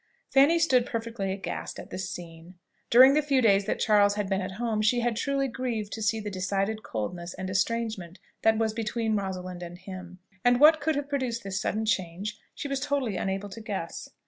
Fanny 0.31 0.57
stood 0.57 0.87
perfectly 0.87 1.31
aghast 1.31 1.77
at 1.79 1.91
this 1.91 2.09
scene. 2.09 2.55
During 2.89 3.13
the 3.13 3.21
few 3.21 3.39
days 3.39 3.65
that 3.65 3.77
Charles 3.79 4.15
had 4.15 4.27
been 4.27 4.41
at 4.41 4.53
home 4.53 4.81
she 4.81 5.01
had 5.01 5.15
truly 5.15 5.47
grieved 5.47 5.93
to 5.93 6.01
see 6.01 6.19
the 6.19 6.31
decided 6.31 6.81
coldness 6.81 7.35
and 7.35 7.51
estrangement 7.51 8.17
that 8.41 8.57
was 8.57 8.73
between 8.73 9.15
Rosalind 9.15 9.61
and 9.61 9.77
him; 9.77 10.17
and 10.43 10.59
what 10.59 10.81
could 10.81 10.95
have 10.95 11.07
produced 11.07 11.43
this 11.43 11.61
sudden 11.61 11.85
change 11.85 12.39
she 12.55 12.67
was 12.67 12.79
totally 12.79 13.15
unable 13.15 13.49
to 13.49 13.61
guess. 13.61 14.09